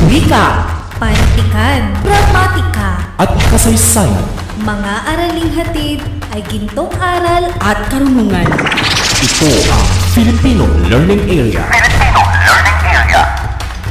Wika, 0.10 0.46
Panitikan, 1.02 1.82
gramatika, 2.06 2.90
At 3.18 3.32
kasaysayan, 3.50 4.22
mga 4.62 4.94
araling 5.10 5.50
hatid 5.50 6.00
ay 6.30 6.42
gintong 6.46 6.94
aral 7.02 7.50
at 7.58 7.78
karunungan. 7.90 8.46
ito 9.22 9.50
ang 9.70 9.86
Filipino 10.14 10.66
Learning 10.86 11.26
Area. 11.26 11.66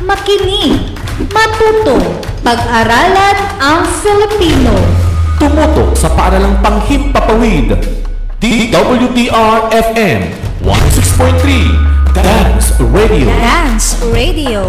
Makinig, 0.00 0.96
matuto, 1.28 2.00
pag-aralan 2.40 3.36
ang 3.60 3.84
Filipino. 4.00 4.72
Tumutok 5.36 5.92
sa 5.92 6.08
paaralang 6.16 6.56
panghimpapawid. 6.64 7.76
DWDR-FM 8.40 10.20
106.3 10.64 12.16
Dance 12.16 12.80
Radio. 12.80 13.28
Dance 13.28 14.00
Radio. 14.08 14.64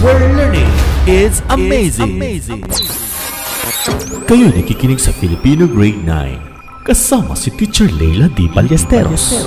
Where 0.00 0.16
learning 0.32 0.72
is 1.04 1.44
amazing. 1.52 2.16
amazing. 2.16 2.64
Kayo 4.24 4.48
nakikinig 4.48 4.96
sa 4.96 5.12
Filipino 5.12 5.68
Grade 5.68 6.00
9 6.08 6.88
kasama 6.88 7.36
si 7.36 7.52
Teacher 7.52 7.92
Leila 7.92 8.32
D. 8.32 8.48
Ballesteros. 8.48 9.44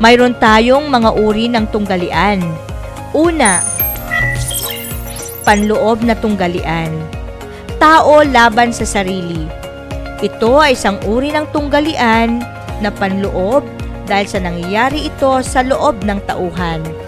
Mayroon 0.00 0.32
tayong 0.40 0.88
mga 0.88 1.20
uri 1.20 1.52
ng 1.52 1.68
tunggalian. 1.68 2.40
Una, 3.12 3.60
panloob 5.44 6.00
na 6.00 6.16
tunggalian. 6.16 6.88
Tao 7.76 8.24
laban 8.24 8.72
sa 8.72 8.88
sarili. 8.88 9.44
Ito 10.24 10.56
ay 10.56 10.72
isang 10.72 10.96
uri 11.04 11.36
ng 11.36 11.52
tunggalian 11.52 12.40
na 12.80 12.88
panloob 12.88 13.60
dahil 14.08 14.24
sa 14.24 14.40
nangyayari 14.40 15.12
ito 15.12 15.44
sa 15.44 15.60
loob 15.60 16.00
ng 16.00 16.16
tauhan. 16.24 17.03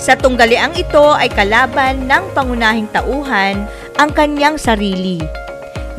Sa 0.00 0.16
tunggaliang 0.16 0.72
ito 0.80 1.12
ay 1.12 1.28
kalaban 1.28 2.08
ng 2.08 2.32
pangunahing 2.32 2.88
tauhan 2.88 3.68
ang 4.00 4.08
kanyang 4.16 4.56
sarili. 4.56 5.20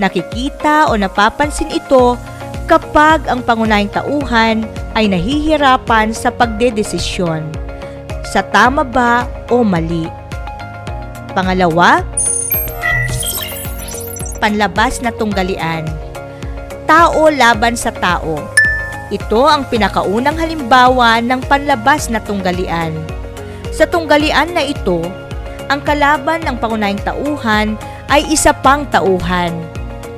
Nakikita 0.02 0.90
o 0.90 0.98
napapansin 0.98 1.70
ito 1.70 2.18
kapag 2.66 3.30
ang 3.30 3.46
pangunahing 3.46 3.94
tauhan 3.94 4.66
ay 4.98 5.06
nahihirapan 5.06 6.18
sa 6.18 6.34
pagdedesisyon. 6.34 7.46
Sa 8.26 8.42
tama 8.42 8.82
ba 8.82 9.30
o 9.54 9.62
mali? 9.62 10.10
Pangalawa, 11.38 12.02
panlabas 14.42 14.98
na 15.06 15.14
tunggalian. 15.14 15.86
Tao 16.90 17.30
laban 17.30 17.78
sa 17.78 17.94
tao. 17.94 18.42
Ito 19.14 19.46
ang 19.46 19.70
pinakaunang 19.70 20.42
halimbawa 20.42 21.22
ng 21.22 21.46
panlabas 21.46 22.10
na 22.10 22.18
tunggalian. 22.18 23.21
Sa 23.72 23.88
tunggalian 23.88 24.52
na 24.52 24.68
ito, 24.68 25.00
ang 25.72 25.80
kalaban 25.88 26.44
ng 26.44 26.60
pangunahing 26.60 27.00
tauhan 27.00 27.80
ay 28.12 28.28
isa 28.28 28.52
pang 28.52 28.84
tauhan. 28.92 29.56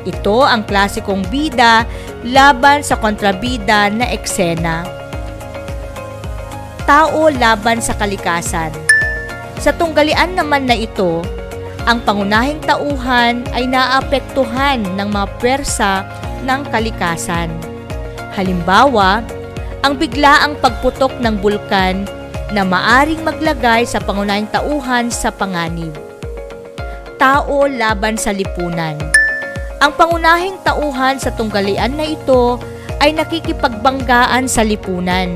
Ito 0.04 0.42
ang 0.42 0.66
klasikong 0.66 1.22
bida 1.30 1.86
laban 2.26 2.82
sa 2.82 2.98
kontrabida 2.98 3.94
na 3.94 4.10
eksena. 4.10 4.82
Tao 6.84 7.30
laban 7.30 7.80
sa 7.80 7.94
kalikasan. 7.96 8.74
Sa 9.62 9.72
tunggalian 9.72 10.36
naman 10.36 10.68
na 10.68 10.76
ito, 10.76 11.24
ang 11.86 12.02
pangunahing 12.02 12.60
tauhan 12.66 13.46
ay 13.54 13.70
naapektuhan 13.70 14.84
ng 14.98 15.08
mga 15.08 15.28
pwersa 15.40 16.04
ng 16.44 16.66
kalikasan. 16.74 17.54
Halimbawa, 18.34 19.22
ang 19.86 19.96
biglaang 19.96 20.58
pagputok 20.60 21.14
ng 21.22 21.38
bulkan 21.40 22.04
na 22.54 22.62
maaring 22.62 23.26
maglagay 23.26 23.82
sa 23.82 23.98
pangunahing 23.98 24.46
tauhan 24.54 25.10
sa 25.10 25.34
panganib. 25.34 25.98
Tao 27.18 27.66
laban 27.66 28.14
sa 28.14 28.30
lipunan. 28.30 28.94
Ang 29.82 29.92
pangunahing 29.98 30.62
tauhan 30.62 31.18
sa 31.18 31.34
tunggalian 31.34 31.98
na 31.98 32.06
ito 32.06 32.62
ay 33.02 33.18
nakikipagbanggaan 33.18 34.46
sa 34.46 34.62
lipunan. 34.62 35.34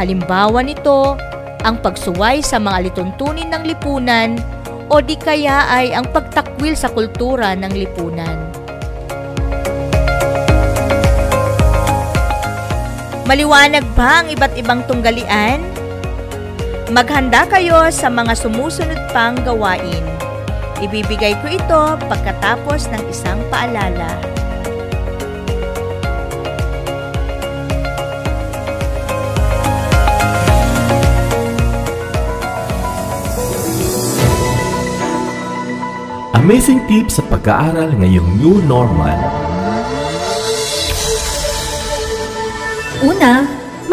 Halimbawa 0.00 0.64
nito, 0.64 1.14
ang 1.60 1.76
pagsuway 1.84 2.40
sa 2.40 2.56
mga 2.56 2.88
lituntunin 2.88 3.52
ng 3.52 3.62
lipunan 3.68 4.40
o 4.88 5.04
di 5.04 5.20
kaya 5.20 5.68
ay 5.68 5.92
ang 5.92 6.08
pagtakwil 6.08 6.72
sa 6.72 6.88
kultura 6.88 7.52
ng 7.52 7.72
lipunan. 7.76 8.38
Maliwanag 13.24 13.84
ba 13.96 14.24
ang 14.24 14.28
iba't 14.32 14.52
ibang 14.56 14.84
tunggalian? 14.84 15.73
Maghanda 16.94 17.42
kayo 17.50 17.90
sa 17.90 18.06
mga 18.06 18.38
sumusunod 18.38 18.94
pang 19.10 19.34
gawain. 19.42 20.06
Ibibigay 20.78 21.34
ko 21.42 21.50
ito 21.50 21.82
pagkatapos 22.06 22.86
ng 22.86 23.02
isang 23.10 23.42
paalala. 23.50 24.14
Amazing 36.38 36.86
tips 36.86 37.18
sa 37.18 37.26
pag-aaral 37.26 37.90
ngayong 37.98 38.38
new 38.38 38.62
normal. 38.70 39.18
Una, 43.02 43.50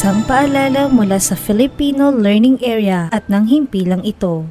Isang 0.00 0.24
paalala 0.24 0.88
mula 0.88 1.20
sa 1.20 1.36
Filipino 1.36 2.08
Learning 2.08 2.56
Area 2.64 3.12
at 3.12 3.28
ng 3.28 3.44
himpilang 3.44 4.00
ito. 4.00 4.48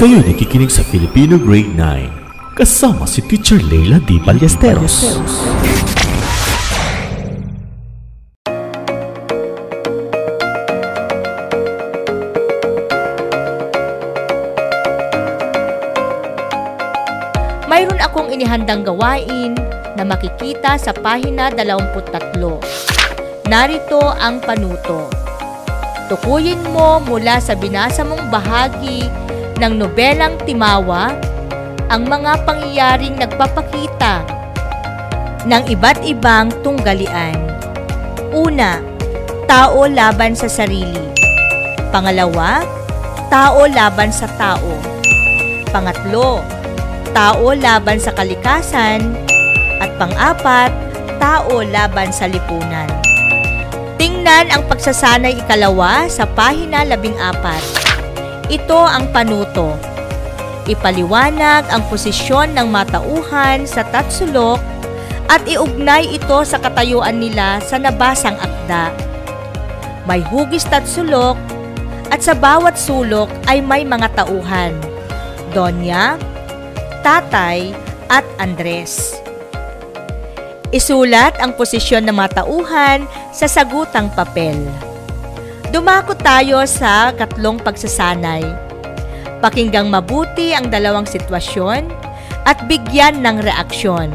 Kayo 0.00 0.24
nakikinig 0.24 0.72
sa 0.72 0.80
Filipino 0.80 1.36
Grade 1.36 1.76
9. 1.76 2.56
Kasama 2.56 3.04
si 3.04 3.20
Teacher 3.28 3.60
Leila 3.60 4.00
D. 4.00 4.16
Ballesteros. 4.24 5.20
Mayroon 17.68 18.00
akong 18.00 18.32
inihandang 18.32 18.88
gawain 18.88 19.52
na 20.00 20.08
makikita 20.08 20.80
sa 20.80 20.96
pahina 20.96 21.52
23. 21.52 22.95
Narito 23.46 24.02
ang 24.02 24.42
panuto. 24.42 25.06
Tukuyin 26.10 26.66
mo 26.74 26.98
mula 26.98 27.38
sa 27.38 27.54
binasa 27.54 28.02
mong 28.02 28.26
bahagi 28.26 29.06
ng 29.62 29.72
nobelang 29.78 30.34
Timawa 30.42 31.14
ang 31.86 32.10
mga 32.10 32.42
pangyayaring 32.42 33.14
nagpapakita 33.14 34.26
ng 35.46 35.62
iba't 35.70 36.02
ibang 36.02 36.50
tunggalian. 36.66 37.38
Una, 38.34 38.82
tao 39.46 39.86
laban 39.86 40.34
sa 40.34 40.50
sarili. 40.50 41.14
Pangalawa, 41.94 42.66
tao 43.30 43.62
laban 43.70 44.10
sa 44.10 44.26
tao. 44.34 44.74
Pangatlo, 45.70 46.42
tao 47.14 47.54
laban 47.54 48.02
sa 48.02 48.10
kalikasan. 48.10 49.06
At 49.78 49.94
pang-apat, 50.02 50.74
tao 51.22 51.62
laban 51.62 52.10
sa 52.10 52.26
lipunan. 52.26 52.95
Tingnan 53.96 54.52
ang 54.52 54.62
pagsasanay 54.68 55.40
ikalawa 55.40 56.04
sa 56.12 56.28
pahina 56.28 56.84
labing 56.84 57.16
apat. 57.16 57.64
Ito 58.52 58.76
ang 58.84 59.08
panuto. 59.08 59.72
Ipaliwanag 60.68 61.64
ang 61.72 61.82
posisyon 61.88 62.52
ng 62.52 62.68
matauhan 62.68 63.64
sa 63.64 63.86
tatsulok 63.88 64.60
at 65.32 65.42
iugnay 65.48 66.12
ito 66.12 66.38
sa 66.44 66.60
katayuan 66.60 67.18
nila 67.18 67.58
sa 67.64 67.80
nabasang 67.80 68.36
akda. 68.36 68.92
May 70.04 70.22
hugis 70.22 70.68
tatsulok 70.68 71.34
at 72.12 72.22
sa 72.22 72.36
bawat 72.36 72.78
sulok 72.78 73.32
ay 73.50 73.58
may 73.64 73.82
mga 73.82 74.12
tauhan. 74.14 74.76
Donya, 75.50 76.20
Tatay 77.00 77.72
at 78.10 78.26
Andres. 78.38 79.25
Isulat 80.74 81.38
ang 81.38 81.54
posisyon 81.54 82.02
ng 82.06 82.16
mga 82.18 82.42
tauhan 82.42 83.06
sa 83.30 83.46
sagutang 83.46 84.10
papel. 84.10 84.58
Dumako 85.70 86.18
tayo 86.18 86.62
sa 86.66 87.14
katlong 87.14 87.62
pagsasanay. 87.62 88.42
Pakinggang 89.38 89.86
mabuti 89.86 90.50
ang 90.56 90.66
dalawang 90.66 91.06
sitwasyon 91.06 91.86
at 92.42 92.58
bigyan 92.66 93.22
ng 93.22 93.46
reaksyon. 93.46 94.10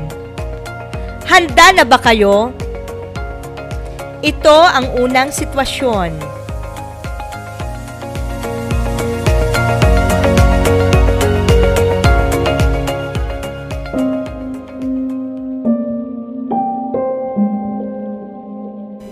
Handa 1.28 1.72
na 1.72 1.84
ba 1.88 1.96
kayo? 1.96 2.52
Ito 4.20 4.58
ang 4.68 4.92
unang 5.00 5.32
sitwasyon. 5.32 6.31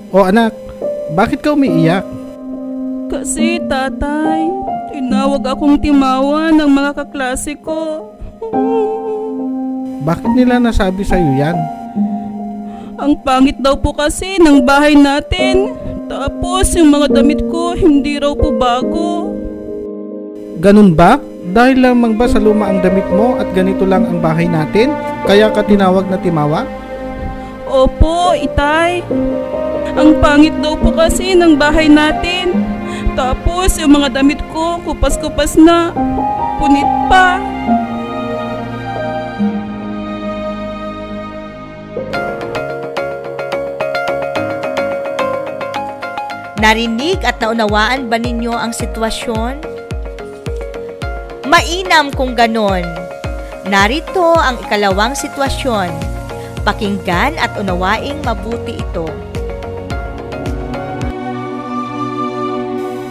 O 0.09 0.25
anak, 0.25 0.57
bakit 1.13 1.45
ka 1.45 1.53
umiiyak? 1.53 2.01
Kasi 3.13 3.61
tatay, 3.61 4.41
tinawag 4.89 5.45
akong 5.45 5.77
timawa 5.77 6.49
ng 6.49 6.65
mga 6.65 6.91
kaklase 6.97 7.53
ko. 7.61 8.09
Bakit 10.01 10.31
nila 10.33 10.57
nasabi 10.57 11.05
sa'yo 11.05 11.29
yan? 11.37 11.57
Ang 12.97 13.21
pangit 13.21 13.61
daw 13.61 13.77
po 13.77 13.93
kasi 13.93 14.41
ng 14.41 14.65
bahay 14.65 14.97
natin. 14.97 15.77
Tapos 16.09 16.73
yung 16.73 16.89
mga 16.89 17.21
damit 17.21 17.45
ko 17.45 17.77
hindi 17.77 18.17
raw 18.17 18.33
po 18.33 18.49
bago. 18.49 19.29
Ganun 20.57 20.97
ba? 20.97 21.21
Dahil 21.53 21.85
lamang 21.85 22.17
ba 22.17 22.25
sa 22.25 22.41
luma 22.41 22.65
ang 22.65 22.81
damit 22.81 23.05
mo 23.13 23.37
at 23.37 23.45
ganito 23.53 23.85
lang 23.85 24.09
ang 24.09 24.17
bahay 24.17 24.49
natin? 24.49 24.89
Kaya 25.29 25.53
ka 25.53 25.61
tinawag 25.61 26.09
na 26.09 26.17
timawa? 26.17 26.65
Opo, 27.69 28.33
itay. 28.33 29.05
Ang 29.97 30.21
pangit 30.21 30.53
daw 30.61 30.77
po 30.77 30.93
kasi 30.93 31.33
ng 31.33 31.57
bahay 31.57 31.89
natin. 31.89 32.53
Tapos 33.17 33.77
yung 33.81 33.97
mga 33.97 34.21
damit 34.21 34.39
ko 34.53 34.77
kupas-kupas 34.85 35.57
na. 35.57 35.93
Punit 36.59 36.89
pa. 37.07 37.39
Narinig 46.59 47.23
at 47.23 47.39
naunawaan 47.39 48.11
ba 48.11 48.19
ninyo 48.19 48.51
ang 48.51 48.75
sitwasyon? 48.75 49.63
Mainam 51.47 52.11
kung 52.11 52.35
ganon. 52.35 52.83
Narito 53.63 54.35
ang 54.35 54.59
ikalawang 54.67 55.15
sitwasyon. 55.15 55.87
Pakinggan 56.67 57.39
at 57.39 57.55
unawaing 57.55 58.19
mabuti 58.27 58.75
ito. 58.75 59.28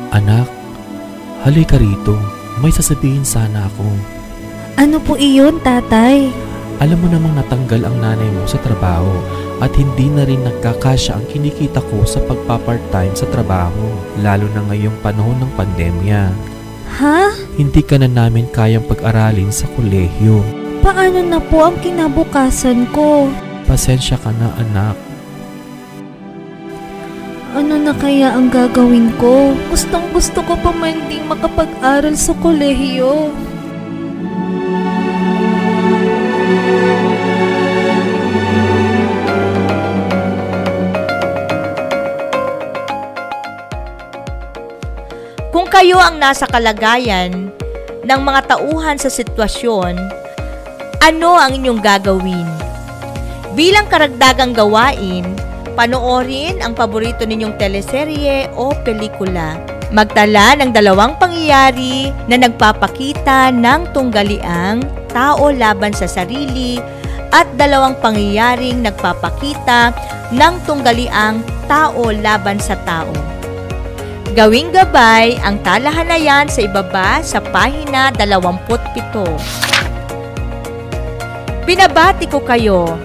Anak, 0.08 0.48
halika 1.44 1.76
rito. 1.76 2.16
May 2.64 2.72
sasabihin 2.72 3.28
sana 3.28 3.68
ako. 3.68 3.84
Ano 4.80 4.96
po 5.04 5.20
iyon, 5.20 5.60
tatay? 5.60 6.32
Alam 6.80 7.04
mo 7.04 7.08
namang 7.12 7.36
natanggal 7.36 7.84
ang 7.84 8.00
nanay 8.00 8.30
mo 8.32 8.48
sa 8.48 8.56
trabaho 8.64 9.10
at 9.60 9.68
hindi 9.76 10.08
na 10.08 10.24
rin 10.24 10.40
nagkakasya 10.48 11.18
ang 11.18 11.26
kinikita 11.28 11.84
ko 11.92 12.08
sa 12.08 12.24
pagpa-part-time 12.24 13.12
sa 13.12 13.28
trabaho, 13.28 13.84
lalo 14.24 14.48
na 14.56 14.64
ngayong 14.70 14.96
panahon 15.04 15.36
ng 15.44 15.52
pandemya. 15.58 16.32
Ha? 17.02 17.34
Hindi 17.60 17.82
ka 17.84 18.00
na 18.00 18.08
namin 18.08 18.48
kayang 18.48 18.88
pag-aralin 18.88 19.52
sa 19.52 19.68
kolehiyo. 19.76 20.40
Paano 20.80 21.20
na 21.20 21.36
po 21.36 21.68
ang 21.68 21.76
kinabukasan 21.84 22.88
ko? 22.96 23.28
Pasensya 23.68 24.16
ka 24.16 24.32
na 24.32 24.56
anak. 24.56 25.07
Ano 27.56 27.80
na 27.80 27.96
kaya 27.96 28.36
ang 28.36 28.52
gagawin 28.52 29.08
ko? 29.16 29.56
Gustong 29.72 30.12
gusto 30.12 30.44
ko 30.44 30.52
pa 30.60 30.68
man 30.68 31.00
ding 31.08 31.24
makapag-aral 31.24 32.12
sa 32.12 32.36
kolehiyo. 32.44 33.32
Kung 45.48 45.64
kayo 45.72 45.96
ang 45.96 46.20
nasa 46.20 46.44
kalagayan 46.44 47.48
ng 48.04 48.20
mga 48.20 48.40
tauhan 48.44 49.00
sa 49.00 49.08
sitwasyon, 49.08 49.96
ano 51.00 51.30
ang 51.40 51.56
inyong 51.56 51.80
gagawin? 51.80 52.48
Bilang 53.56 53.88
karagdagang 53.88 54.52
gawain, 54.52 55.47
Panoorin 55.78 56.58
ang 56.58 56.74
paborito 56.74 57.22
ninyong 57.22 57.54
teleserye 57.54 58.50
o 58.58 58.74
pelikula. 58.82 59.62
Magtala 59.94 60.58
ng 60.58 60.74
dalawang 60.74 61.14
pangyayari 61.22 62.10
na 62.26 62.34
nagpapakita 62.34 63.54
ng 63.54 63.94
tunggaliang 63.94 64.82
tao 65.14 65.54
laban 65.54 65.94
sa 65.94 66.10
sarili 66.10 66.82
at 67.30 67.46
dalawang 67.54 67.94
pangyayaring 68.02 68.82
nagpapakita 68.82 69.94
ng 70.34 70.54
tunggaliang 70.66 71.46
tao 71.70 72.10
laban 72.10 72.58
sa 72.58 72.74
tao. 72.82 73.14
Gawing 74.34 74.74
gabay 74.74 75.38
ang 75.46 75.62
talahanayan 75.62 76.50
sa 76.50 76.66
ibaba 76.66 77.22
sa 77.22 77.38
pahina 77.38 78.10
27. 78.18 79.14
Binabati 81.62 82.26
ko 82.26 82.42
kayo. 82.42 82.98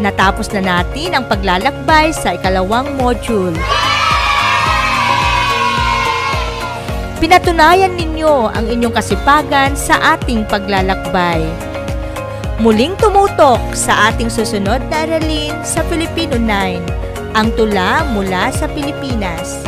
Natapos 0.00 0.48
na 0.56 0.64
natin 0.64 1.12
ang 1.12 1.28
paglalakbay 1.28 2.16
sa 2.16 2.32
ikalawang 2.32 2.88
module. 2.96 3.52
Pinatunayan 7.20 8.00
ninyo 8.00 8.48
ang 8.48 8.64
inyong 8.64 8.96
kasipagan 8.96 9.76
sa 9.76 10.16
ating 10.16 10.48
paglalakbay. 10.48 11.44
Muling 12.64 12.96
tumutok 12.96 13.60
sa 13.76 14.08
ating 14.08 14.32
susunod 14.32 14.80
na 14.88 15.04
aralin 15.04 15.52
sa 15.60 15.84
Filipino 15.84 16.40
9, 16.40 17.36
ang 17.36 17.52
tula 17.52 18.00
mula 18.16 18.48
sa 18.56 18.64
Pilipinas. 18.72 19.60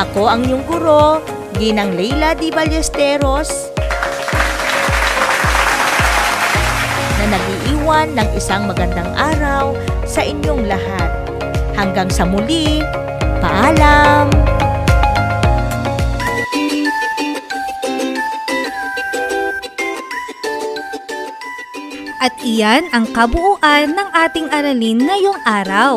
Ako 0.00 0.32
ang 0.32 0.48
inyong 0.48 0.64
guro, 0.64 1.20
Ginang 1.60 1.92
Leila 1.92 2.32
Di 2.32 2.48
Ballesteros, 2.48 3.68
nag-iiwan 7.88 8.20
ng 8.20 8.30
isang 8.36 8.68
magandang 8.68 9.08
araw 9.16 9.72
sa 10.04 10.20
inyong 10.20 10.68
lahat. 10.68 11.08
Hanggang 11.72 12.12
sa 12.12 12.28
muli, 12.28 12.84
paalam! 13.40 14.28
At 22.20 22.36
iyan 22.44 22.92
ang 22.92 23.08
kabuuan 23.16 23.96
ng 23.96 24.08
ating 24.12 24.52
aralin 24.52 25.00
ngayong 25.00 25.40
araw. 25.48 25.96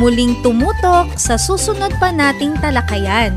Muling 0.00 0.40
tumutok 0.40 1.12
sa 1.20 1.36
susunod 1.36 1.92
pa 2.00 2.08
nating 2.08 2.56
talakayan. 2.64 3.36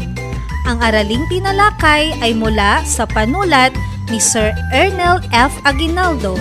Ang 0.63 0.79
araling 0.79 1.27
tinalakay 1.27 2.15
ay 2.23 2.31
mula 2.31 2.79
sa 2.87 3.03
panulat 3.03 3.75
ni 4.07 4.23
Sir 4.23 4.55
Ernel 4.71 5.19
F. 5.35 5.51
Aguinaldo. 5.67 6.39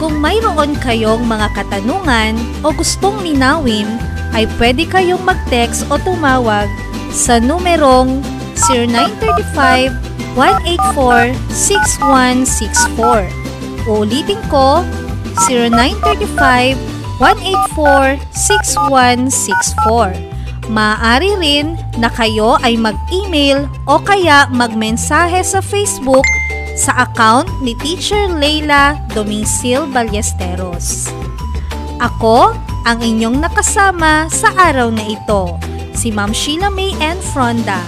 Kung 0.00 0.16
mayroon 0.16 0.80
kayong 0.80 1.28
mga 1.28 1.52
katanungan 1.52 2.32
o 2.64 2.72
gustong 2.72 3.20
linawin, 3.20 3.84
ay 4.32 4.48
pwede 4.56 4.88
kayong 4.88 5.20
mag-text 5.20 5.84
o 5.92 6.00
tumawag 6.00 6.64
sa 7.12 7.36
numerong 7.36 8.24
0935-184-6164. 10.32 13.28
Uulitin 13.84 14.40
ko, 14.48 14.80
0935-184-6164. 17.20 20.16
Maaari 20.72 21.36
rin 21.36 21.76
na 22.00 22.08
kayo 22.08 22.56
ay 22.64 22.80
mag-email 22.80 23.68
o 23.84 24.00
kaya 24.00 24.48
magmensahe 24.48 25.44
sa 25.44 25.60
Facebook 25.60 26.24
sa 26.78 27.06
account 27.06 27.48
ni 27.62 27.74
Teacher 27.78 28.30
Leila 28.30 28.98
Domingsil 29.14 29.88
Ballesteros. 29.90 31.10
Ako 32.00 32.56
ang 32.88 32.98
inyong 33.04 33.44
nakasama 33.44 34.26
sa 34.32 34.50
araw 34.56 34.88
na 34.88 35.04
ito, 35.04 35.56
si 35.92 36.08
Ma'am 36.08 36.32
Sheila 36.32 36.72
May 36.72 36.96
N. 36.98 37.18
Fronda. 37.32 37.80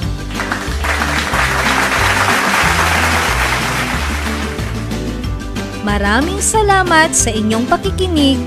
Maraming 5.83 6.39
salamat 6.39 7.11
sa 7.11 7.35
inyong 7.35 7.67
pakikinig. 7.67 8.39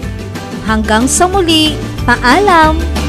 Hanggang 0.64 1.06
sa 1.06 1.28
muli, 1.28 1.76
paalam! 2.08 3.05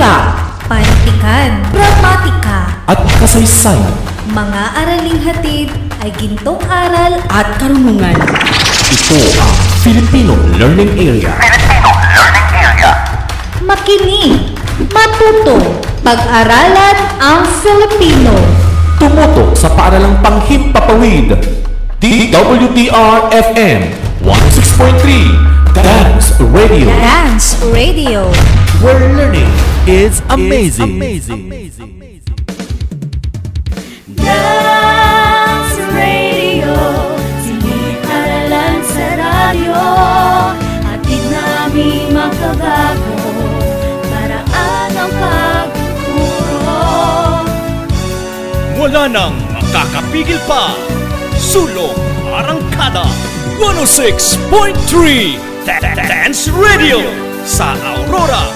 Wika, 0.00 0.32
Pantikan, 0.64 1.60
Gramatika, 1.76 2.88
At 2.88 3.04
kasaysayan, 3.20 3.92
mga 4.32 4.62
araling 4.72 5.20
hatid 5.20 5.68
ay 6.00 6.08
gintong 6.16 6.56
aral 6.72 7.20
at 7.28 7.60
karunungan. 7.60 8.16
ito 8.88 9.20
ang 9.36 9.52
Filipino 9.84 10.32
Learning 10.56 10.88
Area. 10.96 11.36
makinig, 13.60 14.56
matuto, 14.88 15.84
pag-aralan 16.00 16.96
ang 17.20 17.44
Filipino. 17.60 18.32
Tumutok 18.96 19.52
sa 19.52 19.68
paaralang 19.76 20.16
panghimpapawid. 20.24 21.36
DWDR-FM 22.00 23.80
106.3 24.24 25.60
Dance 25.76 26.19
Radio. 26.40 26.86
Dance 26.86 27.60
Radio. 27.68 28.24
Where 28.80 29.12
learning 29.12 29.52
is 29.86 30.22
amazing. 30.30 30.96
Dance 34.16 35.76
Radio 35.92 36.72
Siniparalan 37.44 38.80
sa 38.88 39.06
radyo 39.20 39.84
Atid 40.88 41.24
namin 41.28 42.08
makabago 42.16 43.16
Paraan 44.08 44.92
ang 44.96 45.12
pagtuturo 45.20 46.80
Wala 48.80 49.04
nang 49.12 49.36
makakapigil 49.52 50.40
pa. 50.48 50.72
Sulong 51.36 52.00
Arangkada 52.32 53.04
106.3 53.60 55.49
Dance 55.64 56.50
Radio 56.56 57.04
sa 57.44 57.76
Aurora, 57.84 58.48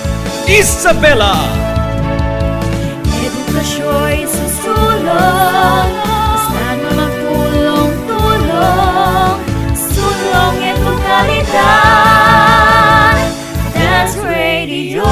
Isabella. 0.48 0.48
Isabela. 0.48 1.36
Edukasyo'y 3.04 4.24
susulong, 4.24 5.92
basta 6.00 6.64
na 6.80 6.90
magtulong-tulong, 6.96 9.36
sulong 9.76 10.56
ito 10.64 10.92
kalidad, 11.04 13.20
Dance 13.76 14.16
Radio. 14.24 15.04